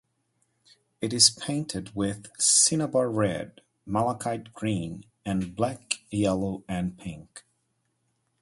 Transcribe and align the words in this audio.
It 0.99 1.13
is 1.13 1.29
painted 1.29 1.93
with 1.95 2.31
cinnabar 2.39 3.07
red, 3.07 3.61
malachite 3.85 4.51
green, 4.51 5.05
and 5.23 5.55
black, 5.55 5.99
yellow, 6.09 6.63
and 6.67 6.97
pink. 6.97 7.43